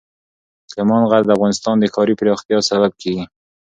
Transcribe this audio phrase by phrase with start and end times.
[0.71, 3.23] سلیمان غر د افغانستان د ښاري پراختیا سبب کېږي.